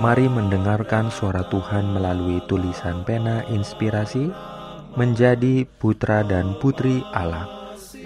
Mari 0.00 0.24
mendengarkan 0.30 1.12
suara 1.12 1.44
Tuhan 1.52 1.92
melalui 1.92 2.40
tulisan 2.48 3.04
pena 3.04 3.44
inspirasi 3.52 4.32
menjadi 4.96 5.68
putra 5.76 6.24
dan 6.24 6.56
putri 6.56 7.04
Allah. 7.12 7.44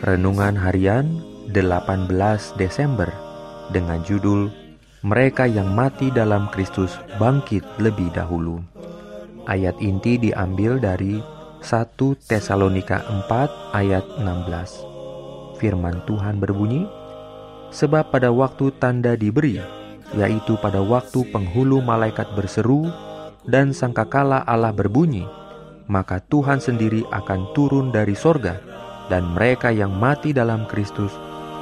Renungan 0.03 0.59
harian 0.59 1.23
18 1.55 2.11
Desember 2.59 3.07
dengan 3.71 4.03
judul 4.03 4.51
Mereka 5.07 5.47
yang 5.47 5.71
mati 5.71 6.11
dalam 6.11 6.51
Kristus 6.51 6.99
bangkit 7.23 7.63
lebih 7.79 8.11
dahulu. 8.11 8.59
Ayat 9.47 9.79
inti 9.79 10.19
diambil 10.19 10.83
dari 10.83 11.23
1 11.63 11.95
Tesalonika 12.27 13.07
4 13.31 13.77
ayat 13.79 14.03
16. 14.19 15.59
Firman 15.63 16.03
Tuhan 16.11 16.43
berbunyi, 16.43 16.91
Sebab 17.71 18.15
pada 18.15 18.31
waktu 18.31 18.71
tanda 18.79 19.19
diberi, 19.19 19.59
yaitu 20.15 20.55
pada 20.63 20.79
waktu 20.79 21.27
penghulu 21.35 21.83
malaikat 21.83 22.31
berseru 22.39 22.87
dan 23.47 23.71
sangkakala 23.75 24.43
Allah 24.47 24.71
berbunyi, 24.71 25.27
maka 25.91 26.23
Tuhan 26.23 26.63
sendiri 26.63 27.03
akan 27.11 27.51
turun 27.55 27.91
dari 27.91 28.15
sorga, 28.15 28.63
dan 29.11 29.27
mereka 29.35 29.75
yang 29.75 29.91
mati 29.91 30.31
dalam 30.31 30.71
Kristus 30.71 31.11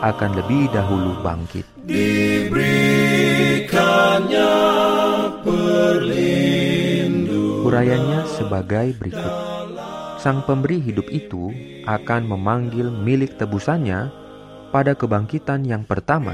akan 0.05 0.36
lebih 0.36 0.69
dahulu 0.73 1.17
bangkit. 1.25 1.64
Diberikannya 1.84 4.53
perlindungan 5.45 7.64
Urayanya 7.64 8.25
sebagai 8.29 8.92
berikut. 9.01 9.33
Sang 10.20 10.45
pemberi 10.45 10.81
hidup 10.81 11.08
itu 11.12 11.53
akan 11.84 12.25
memanggil 12.25 12.89
milik 12.89 13.36
tebusannya 13.36 14.08
pada 14.73 14.97
kebangkitan 14.97 15.69
yang 15.69 15.84
pertama 15.84 16.33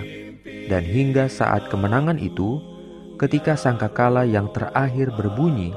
dan 0.70 0.86
hingga 0.86 1.26
saat 1.26 1.66
kemenangan 1.66 2.22
itu, 2.22 2.62
ketika 3.18 3.58
sangkakala 3.58 4.22
yang 4.22 4.46
terakhir 4.54 5.10
berbunyi 5.10 5.74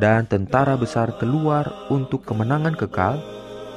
dan 0.00 0.24
tentara 0.24 0.72
besar 0.80 1.12
keluar 1.20 1.68
untuk 1.92 2.24
kemenangan 2.24 2.72
kekal, 2.72 3.20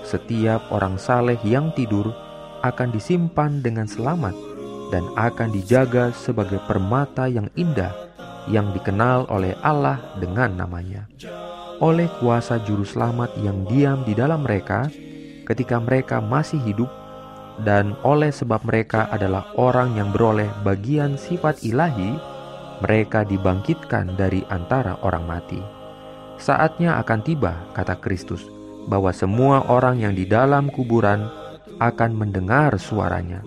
setiap 0.07 0.63
orang 0.71 0.95
saleh 0.95 1.35
yang 1.43 1.75
tidur 1.75 2.15
akan 2.63 2.95
disimpan 2.95 3.59
dengan 3.59 3.83
selamat 3.83 4.33
dan 4.95 5.03
akan 5.19 5.51
dijaga 5.51 6.15
sebagai 6.15 6.63
permata 6.63 7.27
yang 7.27 7.51
indah 7.59 7.91
yang 8.47 8.71
dikenal 8.71 9.27
oleh 9.27 9.57
Allah 9.59 9.99
dengan 10.21 10.55
namanya. 10.55 11.09
Oleh 11.83 12.07
kuasa 12.23 12.61
juru 12.63 12.87
selamat 12.87 13.35
yang 13.43 13.67
diam 13.67 14.07
di 14.07 14.15
dalam 14.15 14.47
mereka 14.47 14.87
ketika 15.43 15.77
mereka 15.83 16.23
masih 16.23 16.61
hidup 16.63 16.87
dan 17.63 17.95
oleh 18.03 18.33
sebab 18.33 18.67
mereka 18.67 19.07
adalah 19.13 19.47
orang 19.55 19.95
yang 19.95 20.11
beroleh 20.11 20.49
bagian 20.67 21.15
sifat 21.15 21.63
ilahi, 21.63 22.19
mereka 22.83 23.23
dibangkitkan 23.23 24.19
dari 24.19 24.43
antara 24.51 24.99
orang 25.05 25.23
mati. 25.23 25.61
Saatnya 26.35 26.99
akan 26.99 27.19
tiba, 27.23 27.55
kata 27.71 27.95
Kristus, 28.03 28.43
bahwa 28.91 29.15
semua 29.15 29.63
orang 29.71 30.03
yang 30.03 30.11
di 30.11 30.27
dalam 30.27 30.67
kuburan 30.67 31.31
akan 31.79 32.11
mendengar 32.11 32.75
suaranya. 32.75 33.39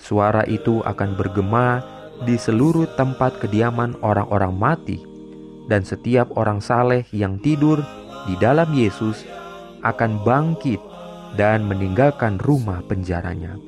Suara 0.00 0.48
itu 0.48 0.80
akan 0.84 1.16
bergema 1.20 1.84
di 2.24 2.40
seluruh 2.40 2.88
tempat 2.96 3.36
kediaman 3.44 4.00
orang-orang 4.00 4.56
mati, 4.56 4.98
dan 5.68 5.84
setiap 5.84 6.32
orang 6.40 6.64
saleh 6.64 7.04
yang 7.12 7.36
tidur 7.44 7.84
di 8.24 8.34
dalam 8.40 8.72
Yesus 8.72 9.28
akan 9.84 10.24
bangkit 10.24 10.80
dan 11.34 11.66
meninggalkan 11.66 12.38
rumah 12.38 12.82
penjaranya. 12.86 13.58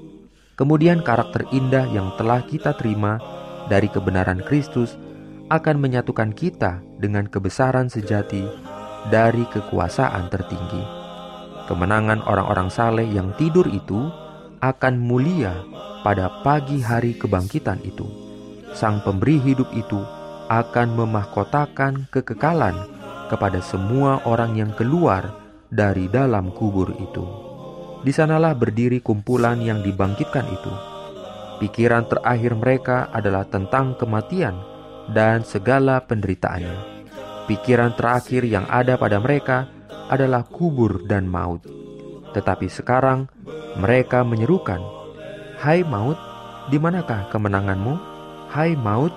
Kemudian 0.57 1.05
karakter 1.05 1.45
indah 1.53 1.85
yang 1.93 2.15
telah 2.17 2.41
kita 2.47 2.73
terima 2.81 3.21
dari 3.69 3.93
kebenaran 3.93 4.41
Kristus 4.41 4.97
akan 5.53 5.79
menyatukan 5.79 6.33
kita 6.33 6.81
dengan 6.99 7.29
kebesaran 7.29 7.87
sejati 7.93 8.43
dari 9.13 9.45
kekuasaan 9.53 10.27
tertinggi. 10.33 10.83
Kemenangan 11.67 12.23
orang-orang 12.27 12.71
saleh 12.71 13.07
yang 13.07 13.35
tidur 13.37 13.67
itu 13.71 14.11
akan 14.63 14.99
mulia 14.99 15.55
pada 16.03 16.31
pagi 16.43 16.79
hari 16.83 17.15
kebangkitan 17.19 17.83
itu. 17.83 18.07
Sang 18.75 19.03
pemberi 19.03 19.39
hidup 19.43 19.71
itu 19.75 19.99
akan 20.47 20.95
memahkotakan 20.95 22.07
kekekalan 22.11 22.75
kepada 23.27 23.59
semua 23.59 24.23
orang 24.23 24.55
yang 24.55 24.71
keluar 24.79 25.35
dari 25.71 26.07
dalam 26.07 26.55
kubur 26.55 26.95
itu. 26.95 27.46
Di 28.07 28.15
sanalah 28.15 28.55
berdiri 28.55 29.03
kumpulan 29.03 29.59
yang 29.59 29.83
dibangkitkan 29.83 30.47
itu. 30.47 30.71
Pikiran 31.59 32.07
terakhir 32.07 32.55
mereka 32.55 33.11
adalah 33.11 33.43
tentang 33.51 33.99
kematian 33.99 34.55
dan 35.11 35.43
segala 35.43 35.99
penderitaannya. 36.07 37.03
Pikiran 37.51 37.99
terakhir 37.99 38.47
yang 38.47 38.63
ada 38.71 38.95
pada 38.95 39.19
mereka 39.19 39.67
adalah 40.07 40.47
kubur 40.47 41.03
dan 41.11 41.27
maut. 41.27 41.67
Tetapi 42.31 42.71
sekarang 42.71 43.27
mereka 43.75 44.23
menyerukan, 44.23 44.79
"Hai 45.59 45.83
maut, 45.83 46.15
di 46.71 46.79
manakah 46.79 47.27
kemenanganmu? 47.35 47.95
Hai 48.55 48.79
maut, 48.79 49.11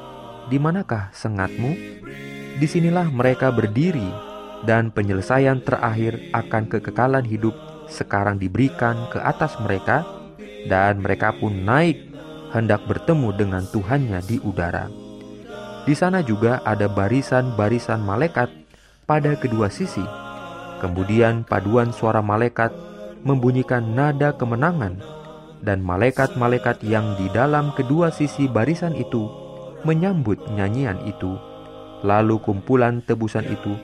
di 0.50 0.58
manakah 0.58 1.14
sengatmu?" 1.14 1.78
Di 2.58 2.66
sinilah 2.66 3.06
mereka 3.14 3.54
berdiri 3.54 4.10
dan 4.66 4.90
penyelesaian 4.90 5.62
terakhir 5.62 6.18
akan 6.34 6.66
kekekalan 6.74 7.30
hidup 7.30 7.69
sekarang 7.90 8.38
diberikan 8.38 9.10
ke 9.10 9.20
atas 9.20 9.58
mereka, 9.60 10.06
dan 10.70 11.02
mereka 11.02 11.34
pun 11.36 11.66
naik 11.66 12.10
hendak 12.54 12.86
bertemu 12.86 13.30
dengan 13.34 13.64
Tuhannya 13.66 14.20
di 14.26 14.38
udara. 14.42 14.90
Di 15.86 15.98
sana 15.98 16.22
juga 16.22 16.62
ada 16.66 16.86
barisan-barisan 16.86 18.02
malaikat 18.06 18.50
pada 19.10 19.34
kedua 19.38 19.74
sisi. 19.74 20.04
Kemudian 20.80 21.44
paduan 21.44 21.90
suara 21.90 22.22
malaikat 22.22 22.72
membunyikan 23.26 23.98
nada 23.98 24.32
kemenangan, 24.38 25.02
dan 25.60 25.84
malaikat-malaikat 25.84 26.86
yang 26.86 27.18
di 27.20 27.28
dalam 27.36 27.76
kedua 27.76 28.14
sisi 28.14 28.48
barisan 28.48 28.96
itu 28.96 29.28
menyambut 29.84 30.40
nyanyian 30.54 31.00
itu. 31.04 31.36
Lalu 32.00 32.40
kumpulan 32.40 33.04
tebusan 33.04 33.44
itu 33.44 33.76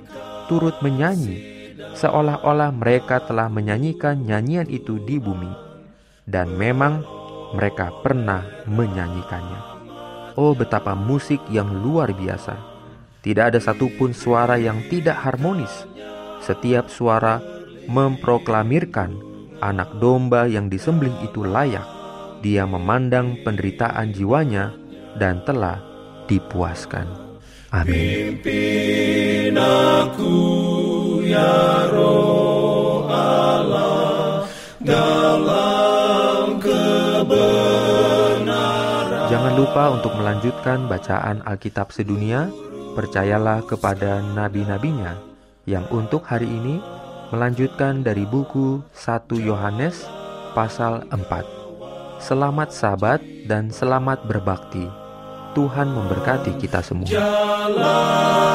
turut 0.47 0.79
menyanyi 0.79 1.54
seolah-olah 1.95 2.71
mereka 2.71 3.23
telah 3.23 3.51
menyanyikan 3.51 4.23
nyanyian 4.23 4.67
itu 4.71 4.99
di 5.03 5.19
bumi, 5.19 5.51
dan 6.27 6.55
memang 6.55 7.03
mereka 7.55 7.91
pernah 8.03 8.43
menyanyikannya. 8.67 9.61
Oh, 10.35 10.51
betapa 10.51 10.91
musik 10.95 11.39
yang 11.47 11.71
luar 11.83 12.11
biasa! 12.11 12.75
Tidak 13.23 13.41
ada 13.41 13.57
satupun 13.57 14.13
suara 14.13 14.59
yang 14.59 14.85
tidak 14.85 15.17
harmonis. 15.25 15.87
Setiap 16.45 16.91
suara 16.93 17.41
memproklamirkan 17.89 19.17
anak 19.65 19.97
domba 19.97 20.45
yang 20.45 20.69
disembelih 20.69 21.15
itu 21.25 21.41
layak. 21.41 21.87
Dia 22.45 22.69
memandang 22.69 23.41
penderitaan 23.41 24.13
jiwanya 24.13 24.77
dan 25.17 25.41
telah 25.41 25.81
dipuaskan. 26.29 27.09
Amin. 27.73 28.37
Pimpin 28.37 29.57
aku 29.57 30.35
ya 31.25 31.64
lupa 39.65 39.97
untuk 39.97 40.13
melanjutkan 40.13 40.85
bacaan 40.85 41.41
Alkitab 41.41 41.89
sedunia. 41.89 42.53
Percayalah 42.93 43.65
kepada 43.65 44.21
nabi-nabinya 44.21 45.17
yang 45.65 45.89
untuk 45.89 46.21
hari 46.21 46.45
ini 46.45 46.77
melanjutkan 47.33 48.05
dari 48.05 48.29
buku 48.29 48.85
1 48.93 49.25
Yohanes 49.41 50.05
pasal 50.53 51.09
4. 51.09 52.21
Selamat 52.21 52.69
sabat 52.69 53.25
dan 53.49 53.73
selamat 53.73 54.29
berbakti. 54.29 54.85
Tuhan 55.57 55.89
memberkati 55.97 56.61
kita 56.61 56.85
semua. 56.85 57.09
Jalan. 57.09 58.45